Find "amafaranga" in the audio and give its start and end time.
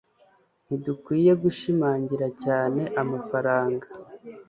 3.01-3.87